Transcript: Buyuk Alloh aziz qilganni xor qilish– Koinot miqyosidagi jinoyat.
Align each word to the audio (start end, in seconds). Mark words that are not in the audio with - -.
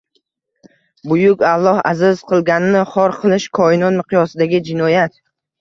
Buyuk 1.11 1.43
Alloh 1.49 1.83
aziz 1.91 2.23
qilganni 2.31 2.83
xor 2.95 3.15
qilish– 3.21 3.47
Koinot 3.61 4.01
miqyosidagi 4.03 4.67
jinoyat. 4.73 5.19